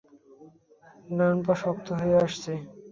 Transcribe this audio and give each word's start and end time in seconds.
ডান 1.09 1.35
পা 1.45 1.53
শক্ত 1.61 1.87
হয়ে 1.99 2.15
আসছে। 2.25 2.51